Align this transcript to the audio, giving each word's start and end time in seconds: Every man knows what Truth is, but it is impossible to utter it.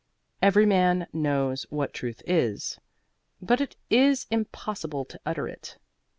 Every 0.41 0.65
man 0.65 1.05
knows 1.13 1.67
what 1.69 1.93
Truth 1.93 2.23
is, 2.25 2.79
but 3.39 3.61
it 3.61 3.75
is 3.91 4.25
impossible 4.31 5.05
to 5.05 5.19
utter 5.27 5.47
it. 5.47 5.77